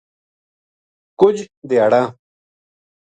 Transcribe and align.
کجھ 1.19 1.41
دھیاڑاں 1.69 2.05